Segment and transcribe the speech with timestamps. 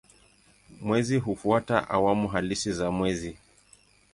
[0.81, 3.37] Mwezi hufuata awamu halisi za mwezi.